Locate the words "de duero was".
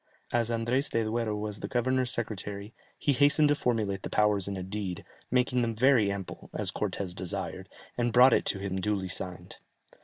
0.89-1.59